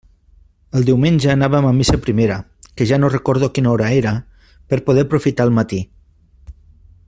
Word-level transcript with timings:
El 0.77 0.85
diumenge 0.85 1.29
anàvem 1.33 1.67
a 1.71 1.73
missa 1.81 1.99
primera, 2.07 2.37
que 2.81 2.87
ja 2.93 2.99
no 3.03 3.11
recordo 3.15 3.51
a 3.51 3.55
quina 3.59 3.71
hora 3.75 3.93
era, 3.99 4.15
per 4.73 4.83
poder 4.89 5.05
aprofitar 5.09 5.49
el 5.51 5.55
matí. 5.61 5.83